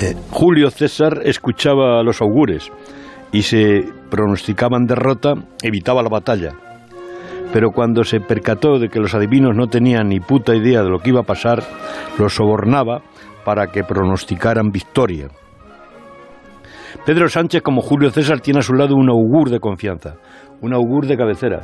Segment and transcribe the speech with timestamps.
[0.00, 2.70] Eh, Julio César escuchaba a los augures
[3.32, 6.50] y se pronosticaban derrota, evitaba la batalla.
[7.52, 11.00] Pero cuando se percató de que los adivinos no tenían ni puta idea de lo
[11.00, 11.64] que iba a pasar,
[12.16, 13.02] los sobornaba
[13.44, 15.28] para que pronosticaran victoria.
[17.04, 20.14] Pedro Sánchez, como Julio César, tiene a su lado un augur de confianza,
[20.60, 21.60] un augur de cabecera.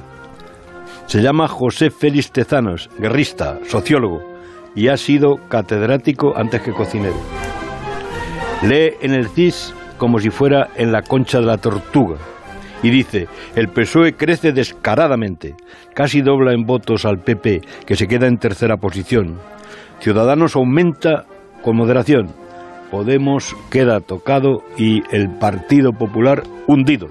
[1.07, 4.23] Se llama José Félix Tezanos, guerrista, sociólogo,
[4.75, 7.54] y ha sido catedrático antes que cocinero.
[8.69, 12.17] Lee en el CIS como si fuera en la concha de la tortuga.
[12.83, 15.55] Y dice, el PSOE crece descaradamente,
[15.95, 19.39] casi dobla en votos al PP, que se queda en tercera posición.
[20.01, 21.27] Ciudadanos aumenta
[21.63, 22.29] con moderación.
[22.91, 27.09] Podemos queda tocado y el Partido Popular hundido.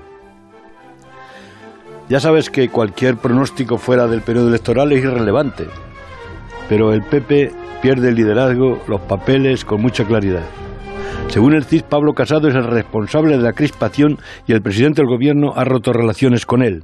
[2.09, 5.65] Ya sabes que cualquier pronóstico fuera del periodo electoral es irrelevante,
[6.67, 7.51] pero el PP
[7.81, 10.43] pierde el liderazgo, los papeles con mucha claridad.
[11.33, 15.09] Según el CIS, Pablo Casado es el responsable de la crispación y el presidente del
[15.09, 16.84] gobierno ha roto relaciones con él.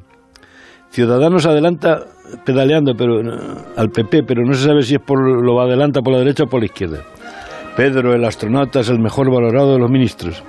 [0.89, 2.00] Ciudadanos adelanta
[2.47, 3.22] pedaleando pero,
[3.78, 6.47] al PP, pero no se sabe si es por lo adelanta por la derecha o
[6.47, 7.03] por la izquierda.
[7.78, 10.44] Pedro, el astronauta, es el mejor valorado de los ministros.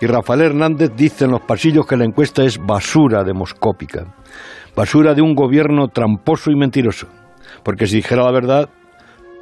[0.00, 4.14] Y Rafael Hernández dice en los pasillos que la encuesta es basura demoscópica,
[4.74, 7.06] basura de un gobierno tramposo y mentiroso,
[7.64, 8.70] porque si dijera la verdad,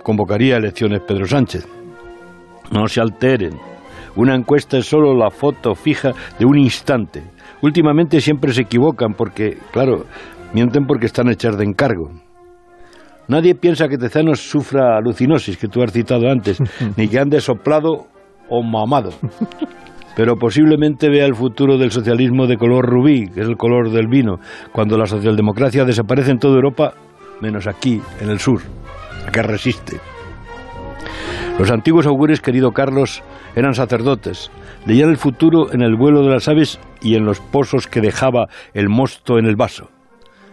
[0.03, 1.78] convocaría elecciones Pedro Sánchez.
[2.71, 3.59] No se alteren.
[4.17, 7.23] Una encuesta es solo la foto fija de un instante.
[7.63, 10.07] Últimamente siempre se equivocan porque, claro,
[10.53, 12.11] mienten porque están hechas de encargo.
[13.29, 16.59] Nadie piensa que Tezanos sufra alucinosis, que tú has citado antes,
[16.97, 18.07] ni que ande soplado
[18.49, 19.11] o mamado.
[20.17, 24.09] Pero posiblemente vea el futuro del socialismo de color rubí, que es el color del
[24.09, 24.41] vino,
[24.73, 26.95] cuando la socialdemocracia desaparece en toda Europa,
[27.41, 28.63] menos aquí, en el sur,
[29.33, 30.01] que resiste.
[31.59, 33.25] Los antiguos augures, querido Carlos,
[33.57, 34.53] eran sacerdotes.
[34.87, 38.47] Leían el futuro en el vuelo de las aves y en los pozos que dejaba
[38.75, 39.91] el mosto en el vaso.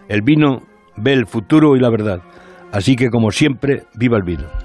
[0.10, 0.64] El vino
[0.98, 2.22] ve el futuro y la verdad.
[2.72, 4.65] Así que, como siempre, viva el vino.